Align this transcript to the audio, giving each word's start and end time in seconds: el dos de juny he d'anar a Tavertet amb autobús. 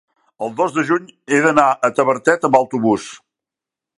el 0.45 0.53
dos 0.61 0.71
de 0.77 0.85
juny 0.91 1.05
he 1.37 1.41
d'anar 1.45 1.67
a 1.71 1.91
Tavertet 1.99 2.49
amb 2.49 2.59
autobús. 2.61 3.09